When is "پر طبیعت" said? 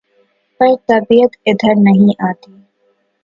0.59-1.31